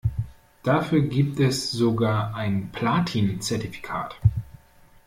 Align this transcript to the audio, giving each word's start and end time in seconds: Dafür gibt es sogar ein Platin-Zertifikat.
Dafür 0.63 1.01
gibt 1.01 1.39
es 1.39 1.69
sogar 1.69 2.33
ein 2.33 2.71
Platin-Zertifikat. 2.71 4.19